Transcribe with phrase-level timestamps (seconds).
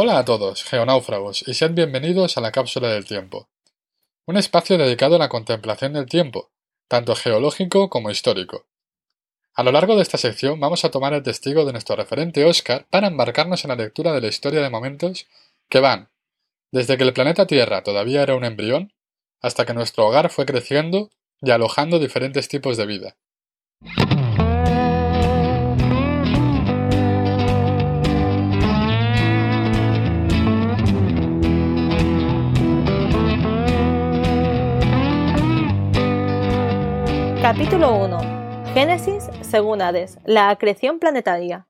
[0.00, 3.48] Hola a todos, geonáufragos, y sean bienvenidos a la Cápsula del Tiempo.
[4.26, 6.52] Un espacio dedicado a la contemplación del tiempo,
[6.86, 8.68] tanto geológico como histórico.
[9.54, 12.86] A lo largo de esta sección vamos a tomar el testigo de nuestro referente Oscar
[12.90, 15.26] para embarcarnos en la lectura de la historia de momentos
[15.68, 16.10] que van
[16.70, 18.92] desde que el planeta Tierra todavía era un embrión
[19.40, 21.10] hasta que nuestro hogar fue creciendo
[21.40, 23.16] y alojando diferentes tipos de vida.
[37.58, 38.72] Capítulo 1.
[38.72, 41.66] Génesis según Hades, la acreción planetaria.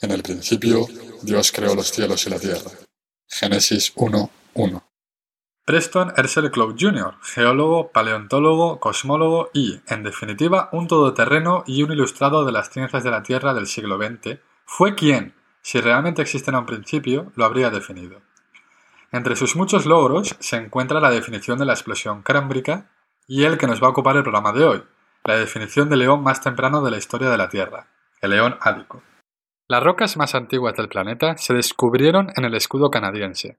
[0.00, 0.86] En el principio,
[1.20, 2.70] Dios creó los cielos y la tierra.
[3.28, 4.82] Génesis 1.1.
[5.64, 12.44] Preston Herschel Cloud Jr., geólogo, paleontólogo, cosmólogo y, en definitiva, un todoterreno y un ilustrado
[12.44, 16.66] de las ciencias de la Tierra del siglo XX, fue quien, si realmente existiera un
[16.66, 18.20] principio, lo habría definido.
[19.10, 22.92] Entre sus muchos logros se encuentra la definición de la explosión cámbrica
[23.26, 24.82] y el que nos va a ocupar el programa de hoy,
[25.24, 27.86] la definición del león más temprano de la historia de la Tierra,
[28.20, 29.02] el león ádico.
[29.68, 33.58] Las rocas más antiguas del planeta se descubrieron en el escudo canadiense.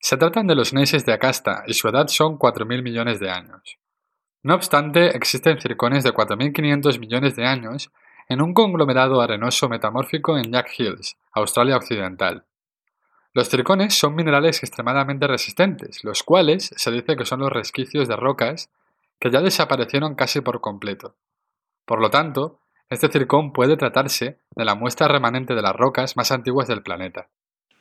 [0.00, 3.78] Se tratan de los neises de Acasta y su edad son 4.000 millones de años.
[4.42, 7.90] No obstante, existen circones de 4.500 millones de años
[8.28, 12.44] en un conglomerado arenoso metamórfico en Jack Hills, Australia Occidental.
[13.32, 18.16] Los circones son minerales extremadamente resistentes, los cuales se dice que son los resquicios de
[18.16, 18.70] rocas
[19.18, 21.16] que ya desaparecieron casi por completo.
[21.84, 26.30] Por lo tanto, este circón puede tratarse de la muestra remanente de las rocas más
[26.32, 27.28] antiguas del planeta.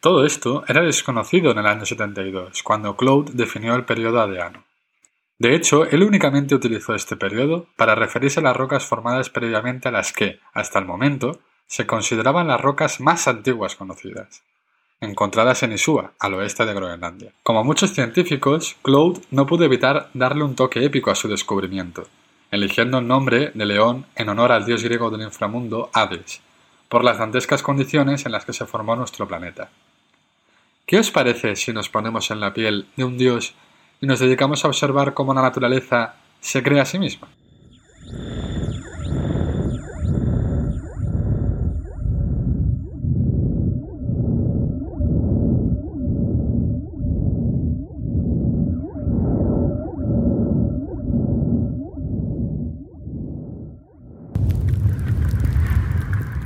[0.01, 4.66] Todo esto era desconocido en el año 72, cuando Claude definió el periodo adeano.
[5.38, 9.91] De hecho, él únicamente utilizó este periodo para referirse a las rocas formadas previamente a
[9.91, 14.44] las que, hasta el momento, se consideraban las rocas más antiguas conocidas
[15.01, 17.31] encontradas en Isua, al oeste de Groenlandia.
[17.44, 22.07] Como muchos científicos, Claude no pudo evitar darle un toque épico a su descubrimiento,
[22.51, 26.41] eligiendo el nombre de León en honor al dios griego del inframundo Hades,
[26.89, 29.69] por las dantescas condiciones en las que se formó nuestro planeta.
[30.85, 33.55] ¿Qué os parece si nos ponemos en la piel de un dios
[34.01, 37.28] y nos dedicamos a observar cómo la naturaleza se crea a sí misma?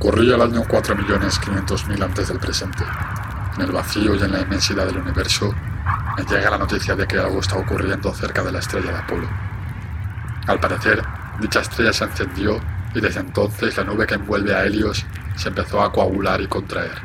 [0.00, 2.84] Corría el año 4.500.000 antes del presente.
[3.56, 5.54] En el vacío y en la inmensidad del universo
[6.16, 9.28] me llega la noticia de que algo está ocurriendo cerca de la estrella de Apolo.
[10.46, 11.02] Al parecer,
[11.38, 12.58] dicha estrella se encendió
[12.94, 15.04] y desde entonces la nube que envuelve a Helios
[15.36, 16.96] se empezó a coagular y contraer,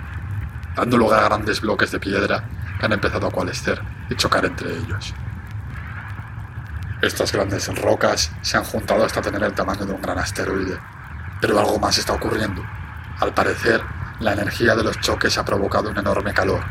[0.73, 2.45] dando lugar a grandes bloques de piedra
[2.79, 5.13] que han empezado a coalescer y chocar entre ellos.
[7.01, 10.79] Estas grandes rocas se han juntado hasta tener el tamaño de un gran asteroide,
[11.41, 12.63] pero algo más está ocurriendo.
[13.19, 13.81] Al parecer,
[14.19, 16.61] la energía de los choques ha provocado un enorme calor,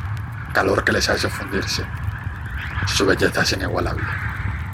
[0.53, 1.84] calor que les ha hecho fundirse.
[2.87, 4.05] Su belleza es inigualable.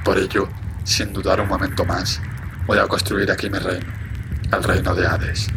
[0.05, 0.49] Por ello,
[0.85, 2.21] sin dudar un momento más,
[2.67, 3.87] voy a construir aquí mi reino,
[4.53, 5.49] el reino de Hades.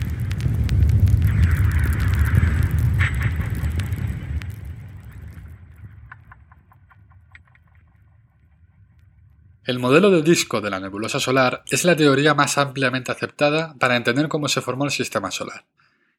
[9.65, 13.95] El modelo de disco de la nebulosa solar es la teoría más ampliamente aceptada para
[13.95, 15.63] entender cómo se formó el sistema solar.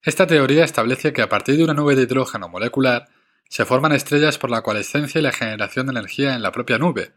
[0.04, 3.08] Esta teoría establece que a partir de una nube de hidrógeno molecular
[3.48, 7.14] se forman estrellas por la coalescencia y la generación de energía en la propia nube.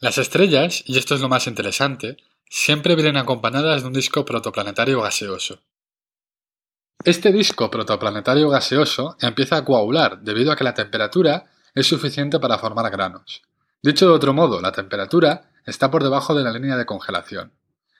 [0.00, 2.16] Las estrellas, y esto es lo más interesante,
[2.50, 5.62] siempre vienen acompañadas de un disco protoplanetario gaseoso.
[7.04, 12.58] Este disco protoplanetario gaseoso empieza a coagular debido a que la temperatura es suficiente para
[12.58, 13.42] formar granos.
[13.80, 17.52] Dicho de otro modo, la temperatura está por debajo de la línea de congelación,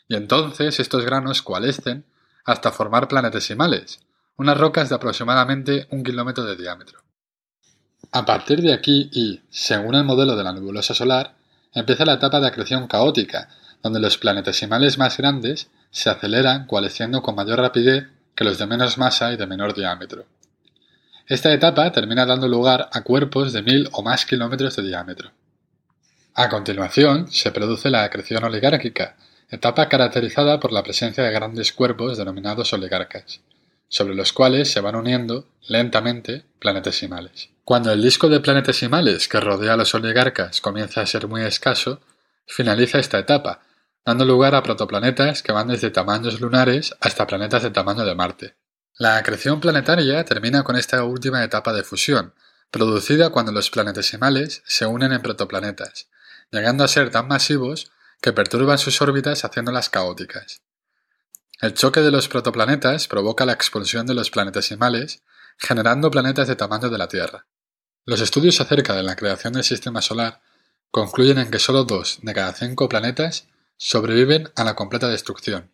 [0.09, 2.05] y entonces estos granos coalescen
[2.45, 4.01] hasta formar planetesimales,
[4.39, 7.01] unas rocas de aproximadamente un kilómetro de diámetro.
[8.13, 11.35] A partir de aquí y, según el modelo de la nebulosa solar,
[11.75, 13.49] empieza la etapa de acreción caótica,
[13.83, 18.07] donde los planetesimales más grandes se aceleran coalesciendo con mayor rapidez
[18.37, 20.27] que los de menos masa y de menor diámetro.
[21.27, 25.33] Esta etapa termina dando lugar a cuerpos de mil o más kilómetros de diámetro.
[26.35, 29.17] A continuación, se produce la acreción oligárquica,
[29.51, 33.41] etapa caracterizada por la presencia de grandes cuerpos denominados oligarcas,
[33.89, 37.51] sobre los cuales se van uniendo, lentamente, planetesimales.
[37.65, 42.01] Cuando el disco de planetesimales que rodea a los oligarcas comienza a ser muy escaso,
[42.47, 43.63] finaliza esta etapa,
[44.05, 48.57] dando lugar a protoplanetas que van desde tamaños lunares hasta planetas de tamaño de Marte.
[48.97, 52.35] La acreción planetaria termina con esta última etapa de fusión,
[52.71, 56.09] producida cuando los planetesimales se unen en protoplanetas,
[56.51, 60.63] llegando a ser tan masivos que perturban sus órbitas haciéndolas caóticas.
[61.61, 65.25] El choque de los protoplanetas provoca la expulsión de los planetesimales,
[65.59, 67.47] generando planetas de tamaño de la Tierra.
[68.05, 70.41] Los estudios acerca de la creación del sistema solar
[70.93, 75.73] concluyen en que solo dos de cada cinco planetas sobreviven a la completa destrucción.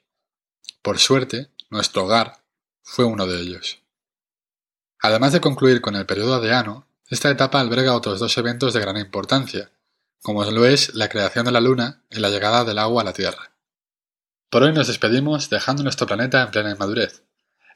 [0.80, 2.38] Por suerte, nuestro hogar
[2.82, 3.82] fue uno de ellos.
[5.00, 8.80] Además de concluir con el periodo de Ano, esta etapa alberga otros dos eventos de
[8.80, 9.70] gran importancia,
[10.22, 13.12] como lo es la creación de la Luna y la llegada del agua a la
[13.12, 13.53] Tierra.
[14.54, 17.24] Por hoy nos despedimos dejando nuestro planeta en plena inmadurez.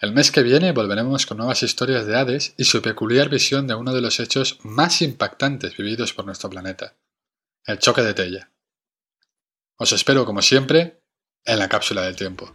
[0.00, 3.74] El mes que viene volveremos con nuevas historias de Hades y su peculiar visión de
[3.74, 6.94] uno de los hechos más impactantes vividos por nuestro planeta,
[7.66, 8.52] el choque de Tella.
[9.76, 11.02] Os espero, como siempre,
[11.44, 12.54] en la cápsula del tiempo.